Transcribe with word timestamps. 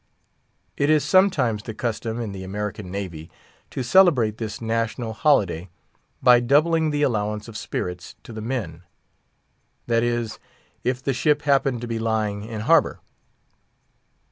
It 0.77 0.89
is 0.89 1.03
sometimes 1.03 1.61
the 1.61 1.75
custom 1.75 2.19
in 2.19 2.31
the 2.31 2.43
American 2.43 2.89
Navy 2.89 3.29
to 3.69 3.83
celebrate 3.83 4.39
this 4.39 4.59
national 4.59 5.13
holiday 5.13 5.69
by 6.23 6.39
doubling 6.39 6.89
the 6.89 7.03
allowance 7.03 7.47
of 7.47 7.55
spirits 7.55 8.15
to 8.23 8.33
the 8.33 8.41
men; 8.41 8.81
that 9.85 10.01
is, 10.01 10.39
if 10.83 11.03
the 11.03 11.13
ship 11.13 11.43
happen 11.43 11.79
to 11.79 11.87
be 11.87 11.99
lying 11.99 12.43
in 12.43 12.61
harbour. 12.61 12.99